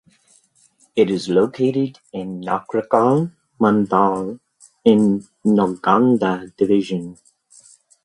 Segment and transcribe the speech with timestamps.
[0.95, 4.39] It is located in Nakrekal mandal
[4.83, 7.17] in Nalgonda division.